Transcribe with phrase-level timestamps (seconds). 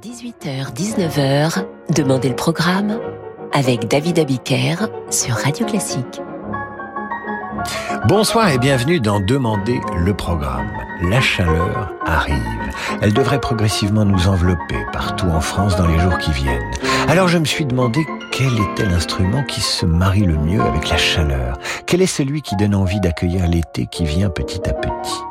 [0.00, 3.00] 18h-19h, Demandez le programme
[3.52, 4.76] avec David Abiker
[5.10, 6.20] sur Radio Classique.
[8.06, 10.70] Bonsoir et bienvenue dans Demander le programme.
[11.02, 12.36] La chaleur arrive.
[13.02, 16.70] Elle devrait progressivement nous envelopper partout en France dans les jours qui viennent.
[17.08, 20.96] Alors je me suis demandé quel était l'instrument qui se marie le mieux avec la
[20.96, 21.58] chaleur.
[21.86, 25.27] Quel est celui qui donne envie d'accueillir l'été qui vient petit à petit?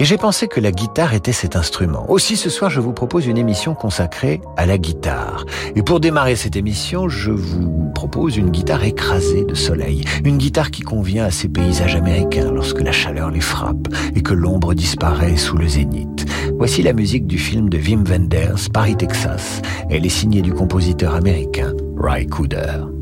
[0.00, 2.10] Et j'ai pensé que la guitare était cet instrument.
[2.10, 5.44] Aussi ce soir, je vous propose une émission consacrée à la guitare.
[5.76, 10.06] Et pour démarrer cette émission, je vous propose une guitare écrasée de soleil.
[10.24, 14.32] Une guitare qui convient à ces paysages américains lorsque la chaleur les frappe et que
[14.32, 16.24] l'ombre disparaît sous le zénith.
[16.56, 19.60] Voici la musique du film de Wim Wenders, Paris, Texas.
[19.90, 22.99] Elle est signée du compositeur américain Ry Cooder.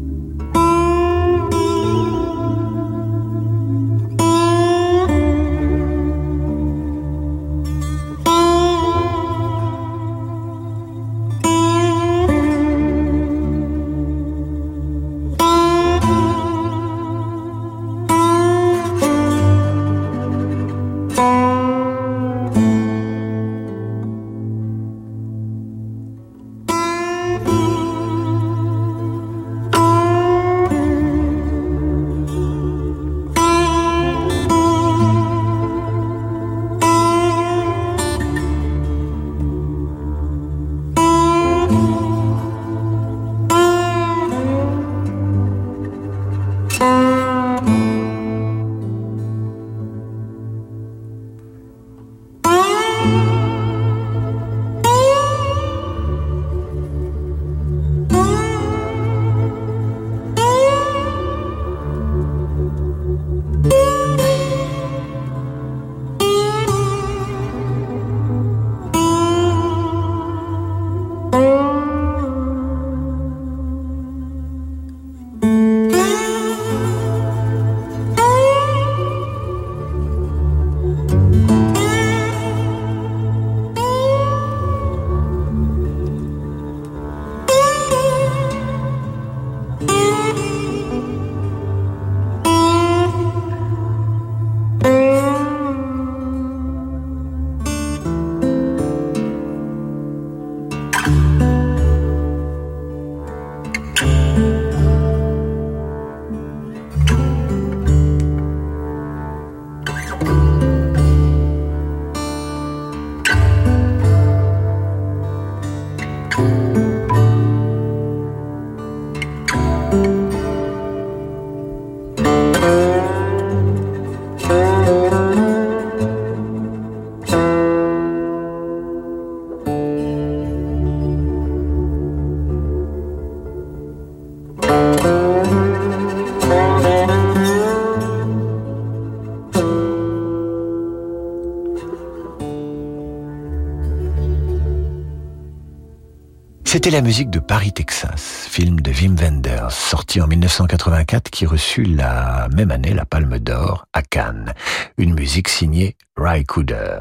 [146.70, 151.84] C'était la musique de Paris, Texas, film de Wim Wenders, sorti en 1984 qui reçut
[151.84, 154.52] la même année la Palme d'Or à Cannes.
[154.98, 156.98] Une musique signée Ry Cooder.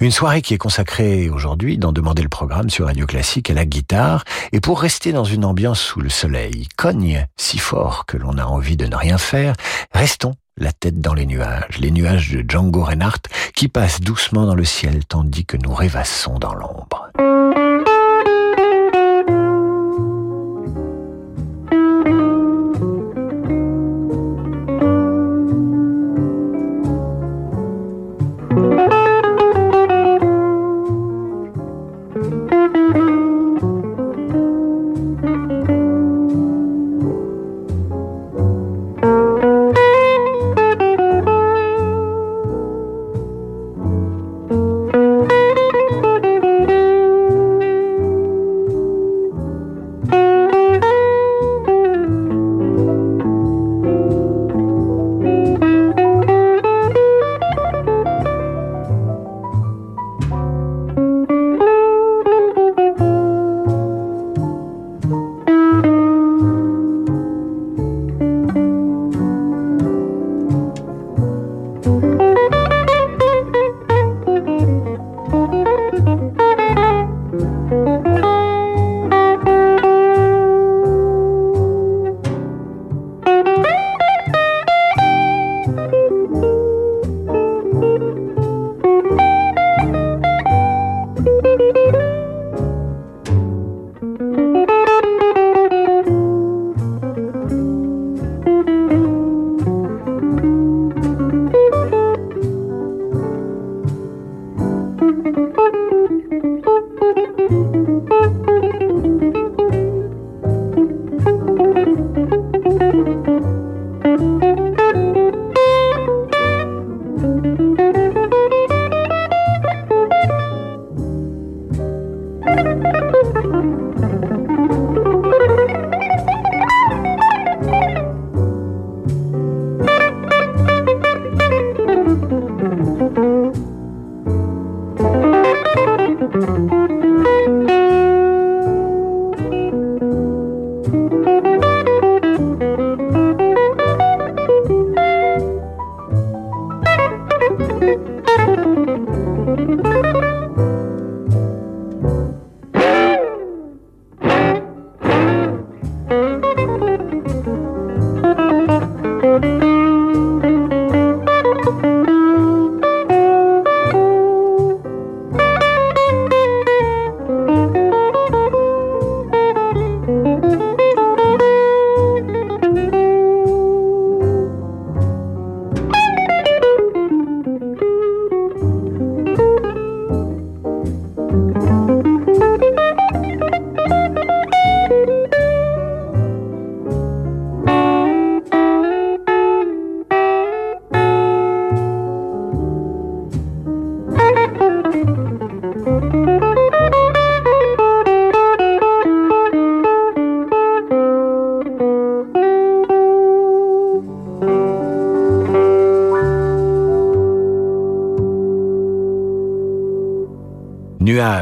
[0.00, 3.66] Une soirée qui est consacrée aujourd'hui dans Demander le programme sur Radio Classique à la
[3.66, 8.36] guitare et pour rester dans une ambiance sous le soleil cogne si fort que l'on
[8.36, 9.54] a envie de ne rien faire,
[9.92, 14.56] restons la tête dans les nuages, les nuages de Django Reinhardt qui passent doucement dans
[14.56, 17.12] le ciel tandis que nous rêvassons dans l'ombre.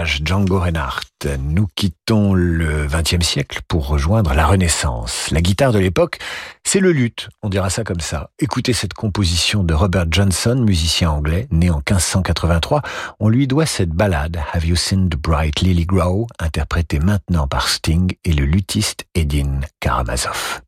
[0.02, 1.04] Hommage, Django Reinhardt.
[1.38, 5.30] Nous quittons le XXe siècle pour rejoindre la Renaissance.
[5.30, 6.18] La guitare de l'époque,
[6.64, 8.30] c'est le luth, on dira ça comme ça.
[8.40, 12.82] Écoutez cette composition de Robert Johnson, musicien anglais, né en 1583.
[13.20, 17.68] On lui doit cette ballade, Have You Seen the Bright Lily Grow, interprétée maintenant par
[17.68, 20.62] Sting et le luthiste Edin Karamazov.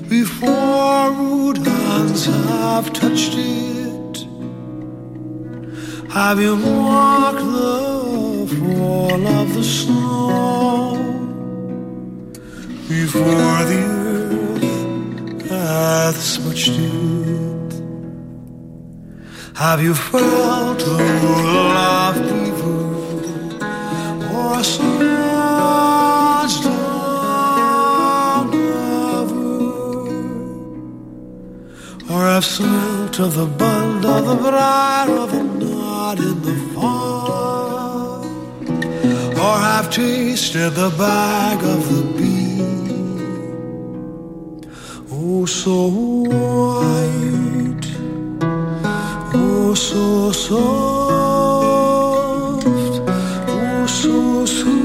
[0.07, 4.17] before rude hands have touched it?
[6.11, 10.93] Have you marked the fall of the snow
[12.87, 17.73] before the earth hath smudged it?
[19.55, 22.48] Have you felt the love?
[32.11, 35.69] Or have smelt of the bud of the briar in the
[39.45, 42.39] or have tasted the bag of the bee.
[45.11, 45.89] Oh, so
[46.31, 47.87] white,
[49.33, 51.88] oh, so oh,
[54.01, 54.78] so sweet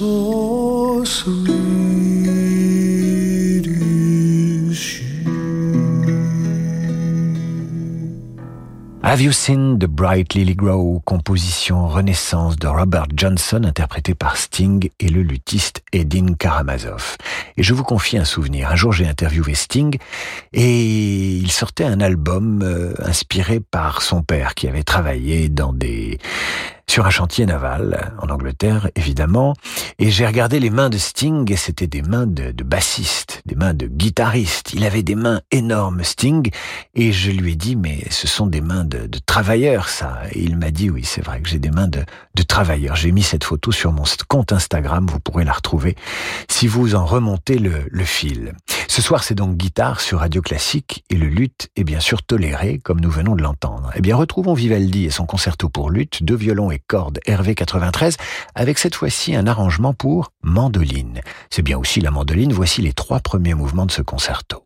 [0.00, 0.04] Have
[9.20, 15.08] You Seen the Bright Lily Grow, composition Renaissance de Robert Johnson, interprété par Sting et
[15.08, 17.16] le luthiste Edin Karamazov?
[17.56, 18.70] Et je vous confie un souvenir.
[18.70, 19.98] Un jour, j'ai interviewé Sting
[20.52, 26.18] et il sortait un album euh, inspiré par son père qui avait travaillé dans des
[26.88, 29.54] sur un chantier naval en Angleterre, évidemment.
[29.98, 33.74] Et j'ai regardé les mains de Sting et c'était des mains de, bassiste, des mains
[33.74, 34.72] de guitariste.
[34.72, 36.50] Il avait des mains énormes, Sting.
[36.94, 40.20] Et je lui ai dit, mais ce sont des mains de, travailleurs, ça.
[40.32, 42.04] Et il m'a dit, oui, c'est vrai que j'ai des mains de,
[42.34, 42.96] de travailleurs.
[42.96, 45.06] J'ai mis cette photo sur mon compte Instagram.
[45.10, 45.96] Vous pourrez la retrouver
[46.48, 48.54] si vous en remontez le, le fil.
[48.88, 52.78] Ce soir, c'est donc guitare sur Radio Classique et le luth est bien sûr toléré,
[52.78, 53.90] comme nous venons de l'entendre.
[53.94, 58.16] Eh bien, retrouvons Vivaldi et son concerto pour luth, deux violons et cordes Hervé 93,
[58.54, 61.20] avec cette fois-ci un arrangement pour mandoline.
[61.50, 64.64] C'est bien aussi la mandoline, voici les trois premiers mouvements de ce concerto.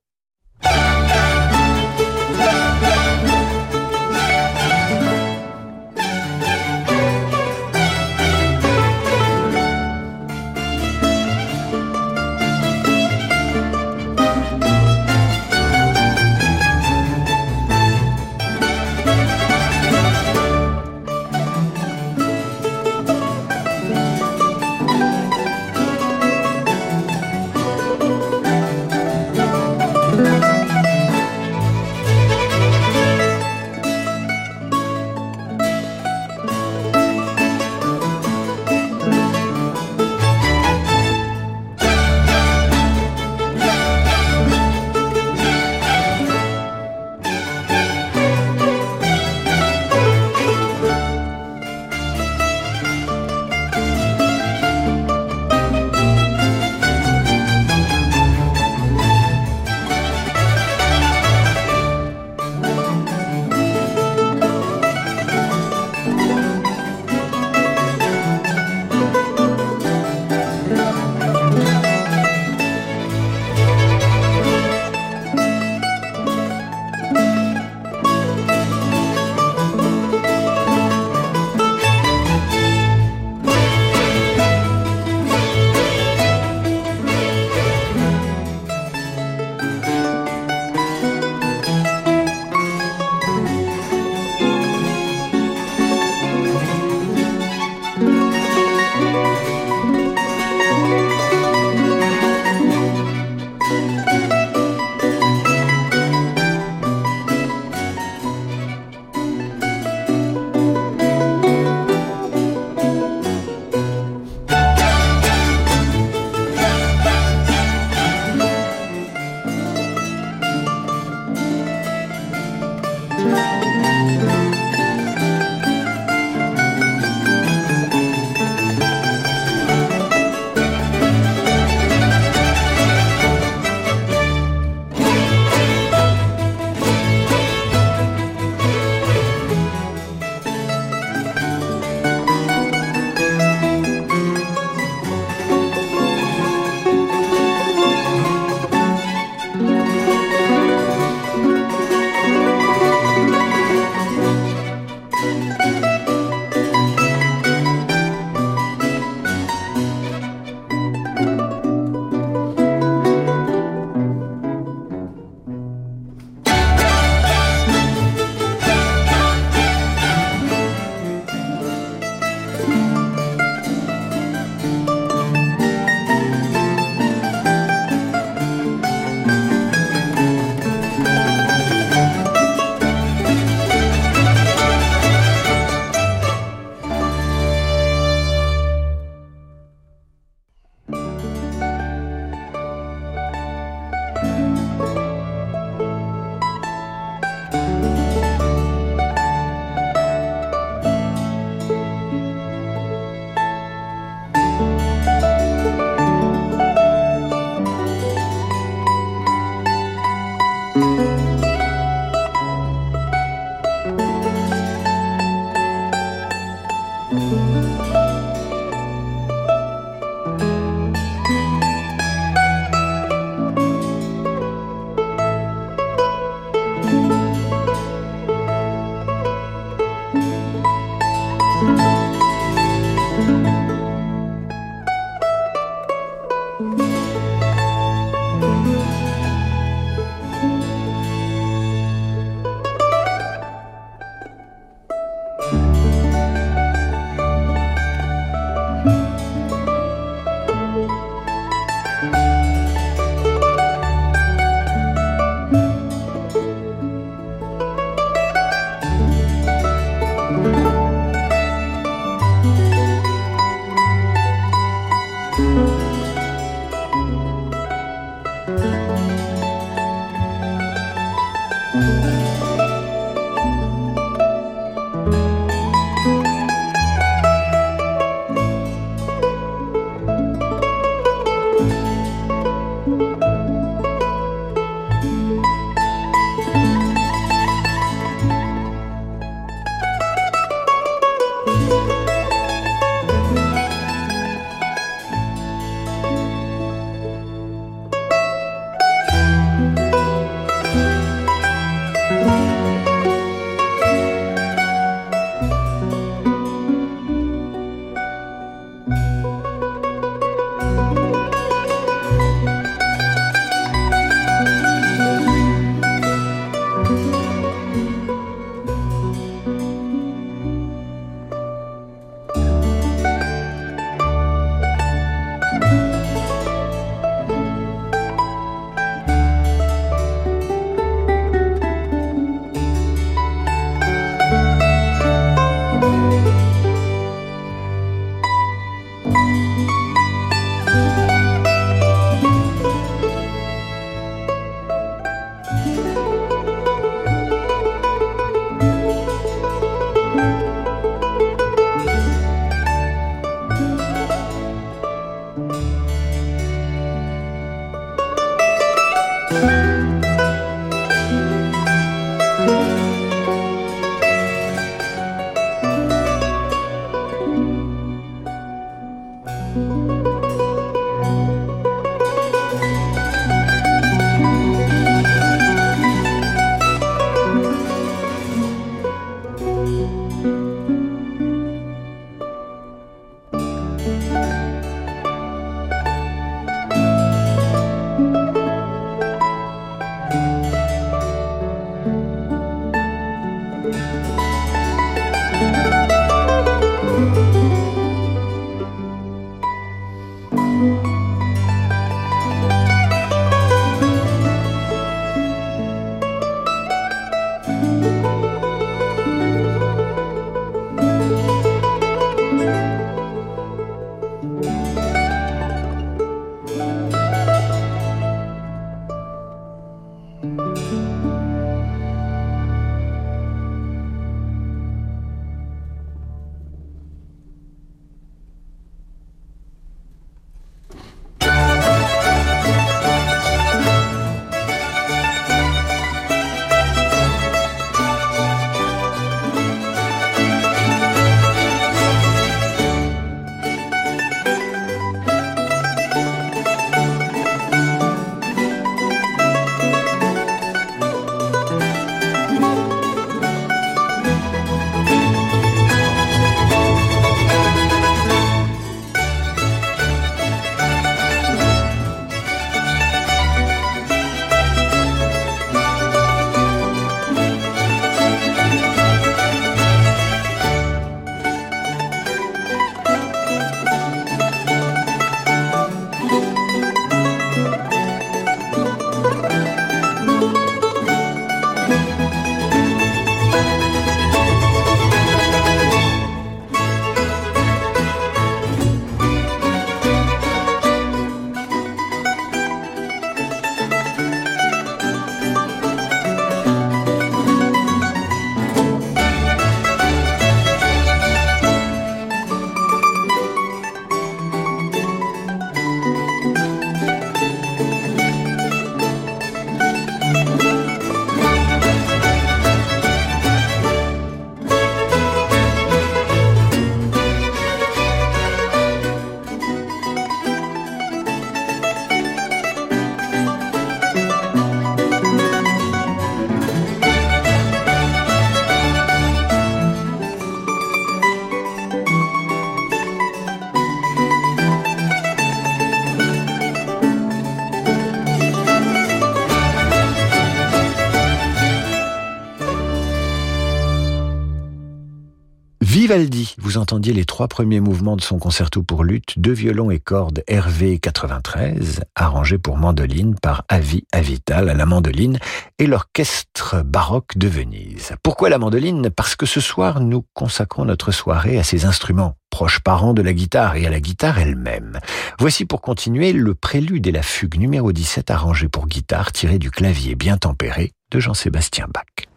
[546.38, 550.24] Vous entendiez les trois premiers mouvements de son concerto pour lutte, deux violons et cordes
[550.26, 555.18] RV 93, arrangés pour mandoline par Avi Avital à la mandoline
[555.58, 557.92] et l'orchestre baroque de Venise.
[558.02, 558.88] Pourquoi la mandoline?
[558.88, 563.12] Parce que ce soir, nous consacrons notre soirée à ces instruments proches parents de la
[563.12, 564.78] guitare et à la guitare elle-même.
[565.18, 569.50] Voici pour continuer le prélude et la fugue numéro 17 arrangée pour guitare tirée du
[569.50, 572.11] clavier bien tempéré de Jean-Sébastien Bach.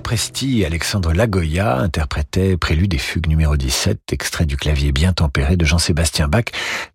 [0.00, 5.64] Presti Alexandre Lagoya interprétaient Prélude et Fugue numéro 17, extrait du clavier bien tempéré de
[5.64, 6.44] Jean-Sébastien Bach,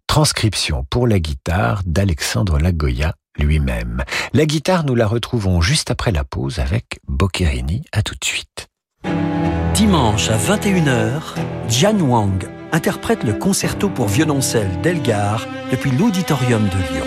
[0.07, 4.03] transcription pour la guitare d'Alexandre Lagoya lui-même.
[4.33, 7.83] La guitare, nous la retrouvons juste après la pause avec Boccherini.
[7.91, 8.67] À tout de suite.
[9.73, 11.21] Dimanche à 21h,
[11.67, 17.05] Jian Wang interprète le concerto pour violoncelle d'Elgar depuis l'Auditorium de Lyon.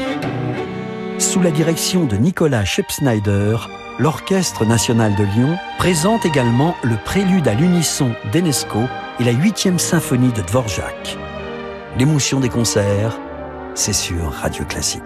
[1.19, 3.57] Sous la direction de Nicolas Schepsneider,
[3.99, 8.81] l'Orchestre national de Lyon présente également le prélude à l'unisson d'Enesco
[9.21, 11.19] et la huitième symphonie de Dvorak.
[11.99, 13.19] L'émotion des concerts,
[13.75, 15.03] c'est sur Radio Classique.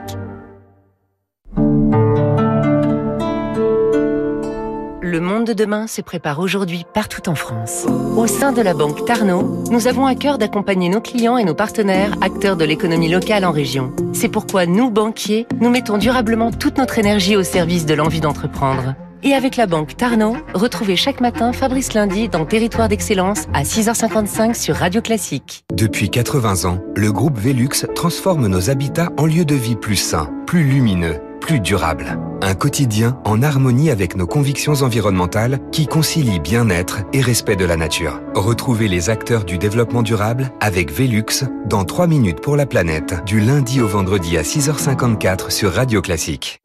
[5.21, 7.85] Le monde de demain se prépare aujourd'hui partout en France.
[8.17, 11.55] Au sein de la banque Tarno, nous avons à cœur d'accompagner nos clients et nos
[11.55, 13.93] partenaires, acteurs de l'économie locale en région.
[14.15, 18.95] C'est pourquoi nous, banquiers, nous mettons durablement toute notre énergie au service de l'envie d'entreprendre.
[19.23, 24.55] Et avec la banque Tarno, retrouvez chaque matin Fabrice Lundi dans Territoire d'Excellence à 6h55
[24.55, 25.65] sur Radio Classique.
[25.75, 30.31] Depuis 80 ans, le groupe Velux transforme nos habitats en lieux de vie plus sains,
[30.47, 32.19] plus lumineux plus durable.
[32.43, 37.77] Un quotidien en harmonie avec nos convictions environnementales qui concilie bien-être et respect de la
[37.77, 38.21] nature.
[38.35, 43.41] Retrouvez les acteurs du développement durable avec Velux dans 3 minutes pour la planète du
[43.41, 46.61] lundi au vendredi à 6h54 sur Radio Classique.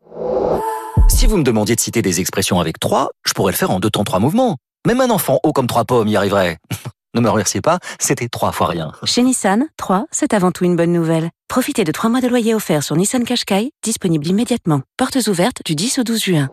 [1.08, 3.80] Si vous me demandiez de citer des expressions avec 3, je pourrais le faire en
[3.80, 4.58] deux temps trois mouvements.
[4.86, 6.58] Même un enfant haut comme trois pommes y arriverait.
[7.16, 8.92] Ne me remerciez pas, c'était trois fois rien.
[9.06, 11.30] Chez Nissan, 3, c'est avant tout une bonne nouvelle.
[11.48, 14.82] Profitez de 3 mois de loyer offert sur Nissan Qashqai, disponible immédiatement.
[14.98, 16.50] Portes ouvertes du 10 au 12 juin.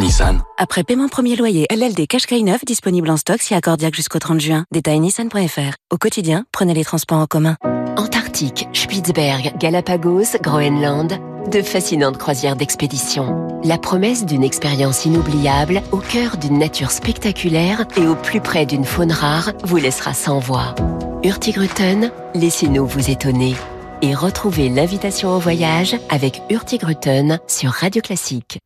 [0.00, 0.42] Nissan.
[0.56, 4.64] Après paiement premier loyer, LLD Qashqai 9 disponible en stock si accordiaque jusqu'au 30 juin.
[4.72, 5.74] Détail nissan.fr.
[5.92, 7.56] Au quotidien, prenez les transports en commun.
[7.96, 11.12] Antarctique, Spitzberg, Galapagos, Groenland,
[11.50, 13.60] de fascinantes croisières d'expédition.
[13.62, 18.84] La promesse d'une expérience inoubliable au cœur d'une nature spectaculaire et au plus près d'une
[18.84, 20.74] faune rare vous laissera sans voix.
[21.22, 23.54] Hurtigruten, laissez-nous vous étonner.
[24.02, 28.58] Et retrouvez l'invitation au voyage avec Hurtigruten sur Radio Classique.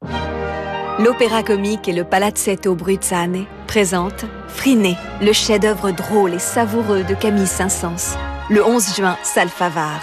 [0.99, 7.47] L'Opéra Comique et le Palazzetto Bruzzane présentent Friné, le chef-d'œuvre drôle et savoureux de Camille
[7.47, 8.17] Saint-Saëns.
[8.51, 10.01] Le 11 juin, salle Favard.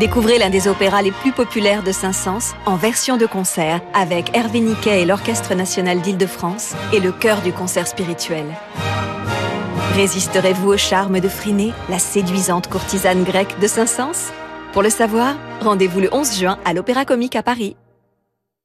[0.00, 4.60] Découvrez l'un des opéras les plus populaires de Saint-Saëns en version de concert avec Hervé
[4.60, 8.46] Niquet et l'Orchestre national d'Île-de-France et le chœur du concert spirituel.
[9.94, 14.32] Résisterez-vous au charme de Friné, la séduisante courtisane grecque de Saint-Saëns?
[14.72, 17.76] Pour le savoir, rendez-vous le 11 juin à l'Opéra Comique à Paris.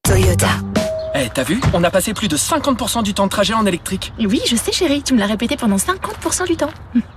[0.04, 0.48] Toyota.
[1.14, 1.60] Eh, t'as vu?
[1.74, 4.14] On a passé plus de 50% du temps de trajet en électrique.
[4.20, 6.70] Oui, je sais chérie, tu me l'as répété pendant 50% du temps.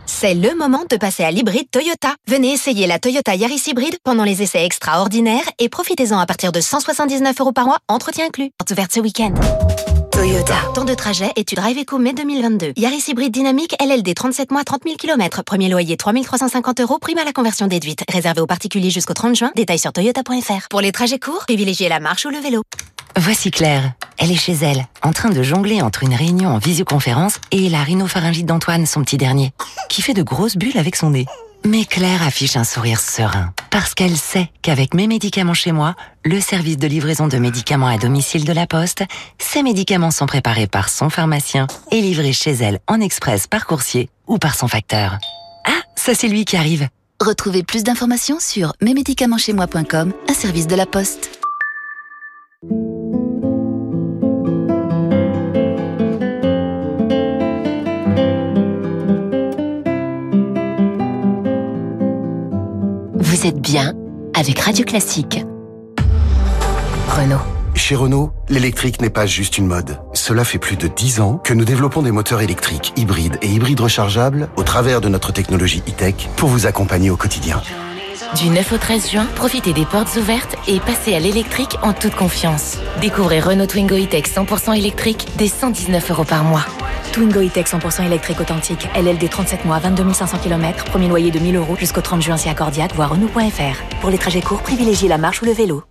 [0.07, 2.15] C'est le moment de passer à l'hybride Toyota.
[2.27, 6.61] Venez essayer la Toyota Yaris hybride pendant les essais extraordinaires et profitez-en à partir de
[6.61, 8.51] 179 euros par mois, entretien inclus.
[8.59, 9.35] Porte ouverte ce week-end.
[10.11, 10.57] Toyota.
[10.75, 12.73] Temps de trajet, étude Drive Eco mai 2022.
[12.77, 15.43] Yaris hybride dynamique, LLD 37 mois, 30 000 km.
[15.45, 18.05] Premier loyer 3350 euros, prime à la conversion déduite.
[18.13, 19.53] Réservé aux particuliers jusqu'au 30 juin.
[19.57, 20.69] Détails sur toyota.fr.
[20.71, 22.63] Pour les trajets courts, privilégiez la marche ou le vélo.
[23.17, 23.93] Voici Claire.
[24.19, 27.83] Elle est chez elle, en train de jongler entre une réunion en visioconférence et la
[27.83, 29.53] rhinopharyngite d'Antoine, son petit dernier,
[29.89, 31.27] qui fait de grosses bulles avec son nez.
[31.65, 36.41] Mais Claire affiche un sourire serein, parce qu'elle sait qu'avec mes médicaments chez moi, le
[36.41, 39.05] service de livraison de médicaments à domicile de la Poste,
[39.39, 44.11] ces médicaments sont préparés par son pharmacien et livrés chez elle en express par coursier
[44.27, 45.19] ou par son facteur.
[45.67, 46.89] Ah, ça c'est lui qui arrive.
[47.21, 51.31] Retrouvez plus d'informations sur mesmédicamentschezmoi.com, un service de la Poste.
[63.35, 63.95] Vous êtes bien
[64.39, 65.45] avec Radio Classique.
[67.09, 67.41] Renault.
[67.75, 69.99] Chez Renault, l'électrique n'est pas juste une mode.
[70.13, 73.81] Cela fait plus de 10 ans que nous développons des moteurs électriques, hybrides et hybrides
[73.81, 77.61] rechargeables au travers de notre technologie e-tech pour vous accompagner au quotidien.
[78.37, 82.15] Du 9 au 13 juin, profitez des portes ouvertes et passez à l'électrique en toute
[82.15, 82.79] confiance.
[83.01, 86.65] Découvrez Renault Twingo E-Tech 100% électrique dès 119 euros par mois.
[87.15, 91.55] Twingo E-Tech 100% électrique authentique, LLD 37 mois, 22 500 km, premier loyer de 1000
[91.55, 94.01] euros jusqu'au 30 juin si accordiaque, voire Renault.fr.
[94.01, 95.85] Pour les trajets courts, privilégiez la marche ou le vélo.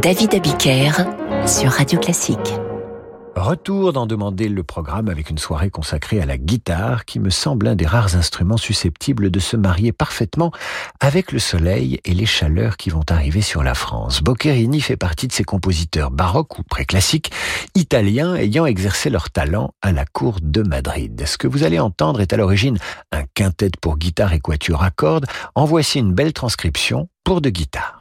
[0.00, 0.92] David Abiker
[1.46, 2.54] sur Radio Classique.
[3.36, 7.66] Retour d'en demander le programme avec une soirée consacrée à la guitare qui me semble
[7.66, 10.52] un des rares instruments susceptibles de se marier parfaitement
[11.00, 14.22] avec le soleil et les chaleurs qui vont arriver sur la France.
[14.22, 17.32] Boccherini fait partie de ces compositeurs baroques ou préclassiques
[17.74, 21.20] italiens ayant exercé leur talent à la cour de Madrid.
[21.26, 22.78] Ce que vous allez entendre est à l'origine
[23.10, 25.26] un quintet pour guitare et quatuor à cordes.
[25.56, 27.93] En voici une belle transcription pour de guitare.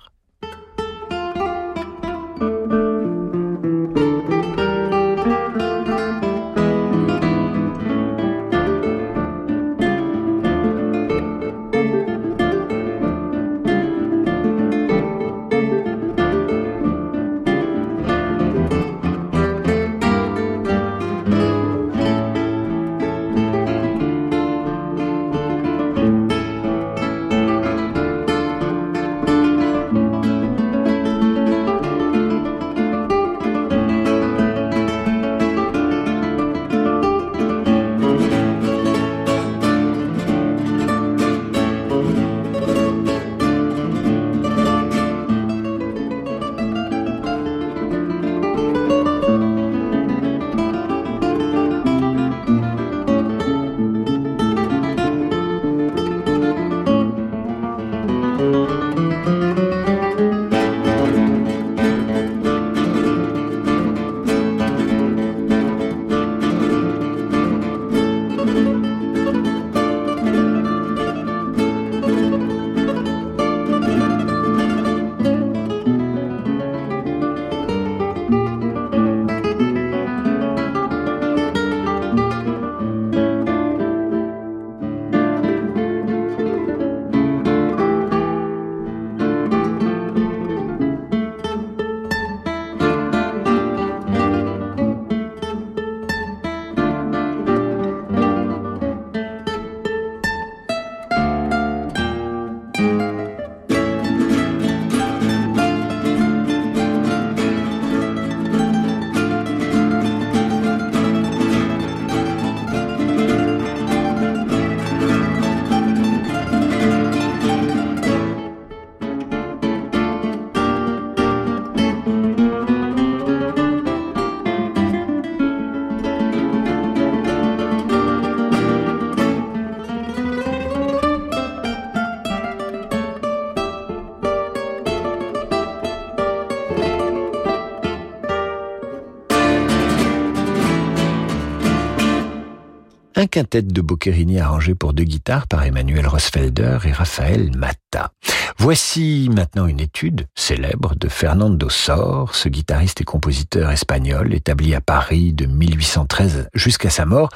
[143.28, 148.12] Quintet de Boccherini arrangé pour deux guitares par Emmanuel Rosfelder et Raphaël Matta.
[148.58, 154.82] Voici maintenant une étude célèbre de Fernando Sor, ce guitariste et compositeur espagnol établi à
[154.82, 157.30] Paris de 1813 jusqu'à sa mort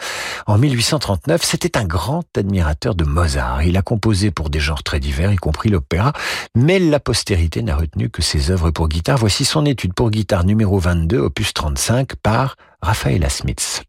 [0.46, 1.44] en 1839.
[1.44, 3.64] C'était un grand admirateur de Mozart.
[3.64, 6.14] Il a composé pour des genres très divers, y compris l'opéra,
[6.56, 9.18] mais la postérité n'a retenu que ses œuvres pour guitare.
[9.18, 13.87] Voici son étude pour guitare numéro 22, opus 35, par Raphaël Smith.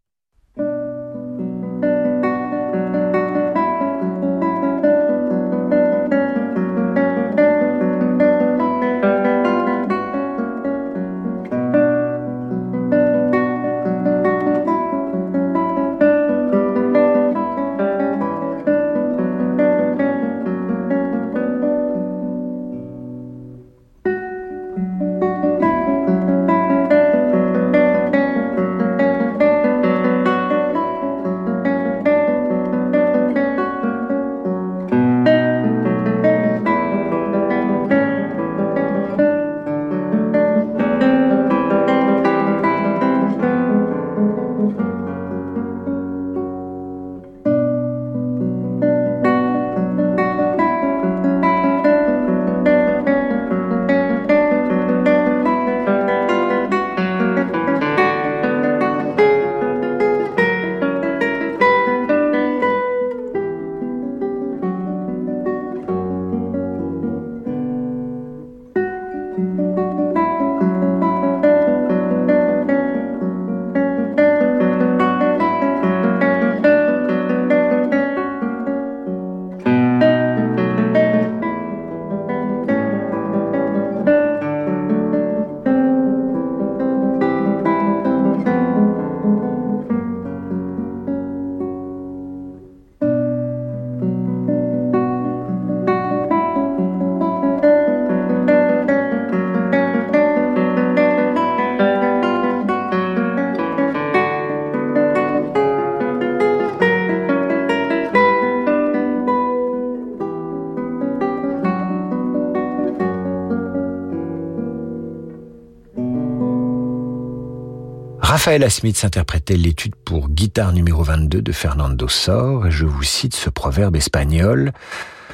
[118.39, 123.35] Raphaël Smith interprétait l'étude pour guitare numéro 22 de Fernando Sor, et je vous cite
[123.35, 124.71] ce proverbe espagnol,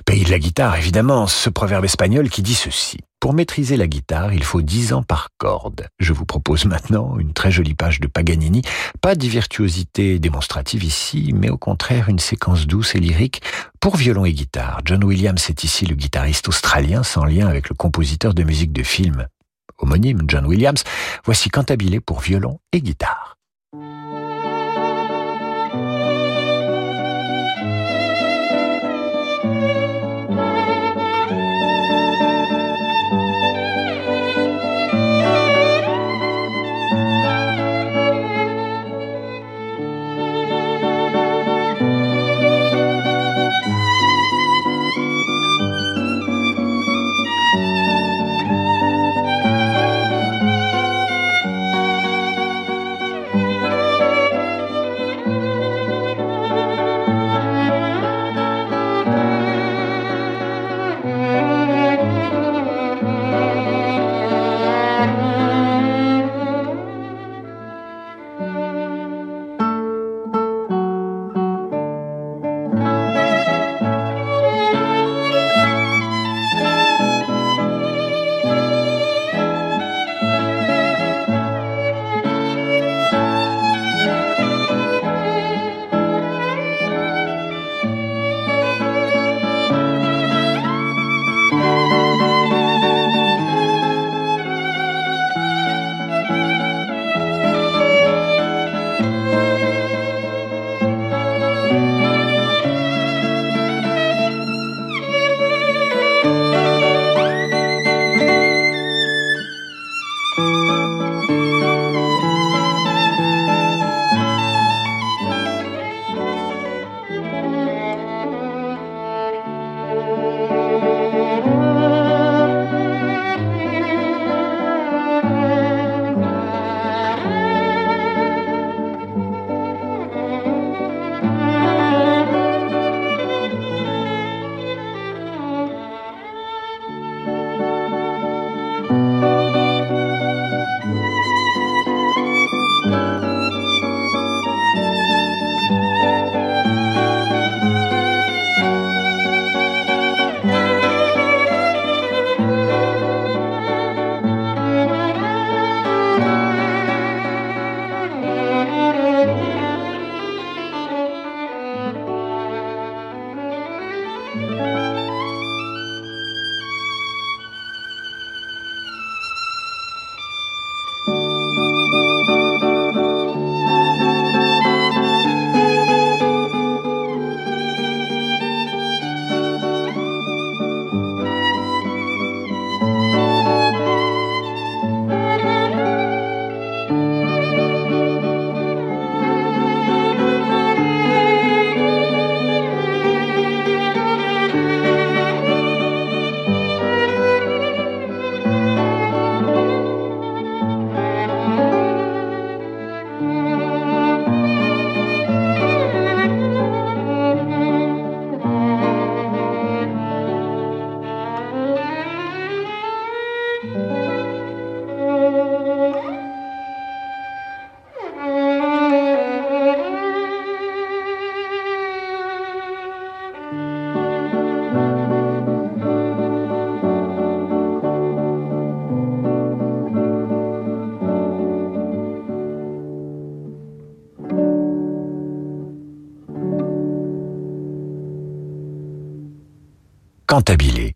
[0.05, 2.97] pays de la guitare évidemment, ce proverbe espagnol qui dit ceci.
[3.19, 5.87] Pour maîtriser la guitare, il faut dix ans par corde.
[5.99, 8.63] Je vous propose maintenant une très jolie page de Paganini.
[9.01, 13.43] Pas de virtuosité démonstrative ici, mais au contraire une séquence douce et lyrique
[13.79, 14.81] pour violon et guitare.
[14.83, 18.81] John Williams est ici le guitariste australien sans lien avec le compositeur de musique de
[18.81, 19.27] film
[19.77, 20.83] homonyme John Williams,
[21.23, 23.35] voici Cantabile pour violon et guitare.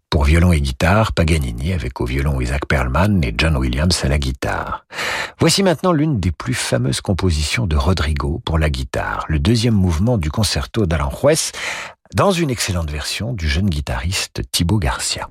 [0.10, 4.18] Pour violon et guitare, Paganini avec au violon Isaac Perlman et John Williams à la
[4.18, 4.86] guitare.
[5.40, 10.18] Voici maintenant l'une des plus fameuses compositions de Rodrigo pour la guitare, le deuxième mouvement
[10.18, 11.54] du concerto d'Aranjuez,
[12.14, 15.30] dans une excellente version du jeune guitariste Thibaut Garcia.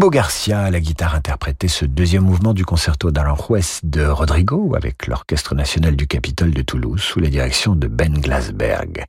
[0.00, 5.06] Thibaut Garcia à la guitare interprétait ce deuxième mouvement du concerto d'Aranjuez de Rodrigo avec
[5.06, 9.04] l'Orchestre national du Capitole de Toulouse sous la direction de Ben Glasberg.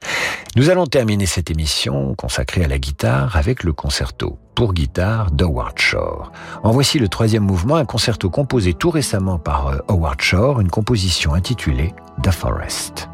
[0.57, 5.79] Nous allons terminer cette émission consacrée à la guitare avec le concerto pour guitare d'Howard
[5.79, 6.33] Shore.
[6.61, 10.69] En voici le troisième mouvement, un concerto composé tout récemment par euh, Howard Shore, une
[10.69, 13.10] composition intitulée The Forest.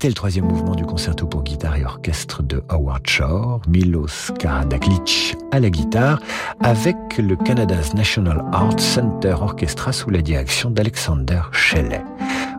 [0.00, 5.36] C'était le troisième mouvement du concerto pour guitare et orchestre de Howard Shore, Milos Karadaglic
[5.52, 6.20] à la guitare,
[6.60, 12.02] avec le Canada's National Arts Center Orchestra sous la direction d'Alexander Shelley.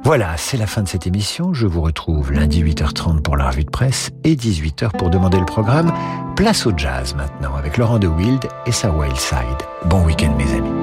[0.03, 1.51] Voilà, c'est la fin de cette émission.
[1.51, 5.45] Je vous retrouve lundi 8h30 pour la revue de presse et 18h pour demander le
[5.45, 5.91] programme.
[6.35, 9.65] Place au jazz maintenant avec Laurent de Wild et sa Wild Side.
[9.85, 10.80] Bon week-end mes amis.